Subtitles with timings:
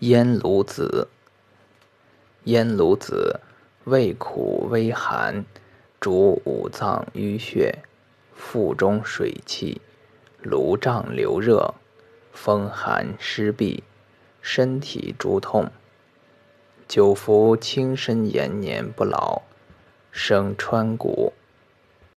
[0.00, 1.08] 烟炉子，
[2.44, 3.38] 烟炉子，
[3.84, 5.44] 味苦微寒，
[6.00, 7.80] 主五脏淤血，
[8.34, 9.82] 腹中水气，
[10.40, 11.74] 炉胀流热，
[12.32, 13.82] 风寒湿痹，
[14.40, 15.70] 身体诸痛。
[16.88, 19.42] 久服轻身延年不老，
[20.10, 21.34] 生川谷。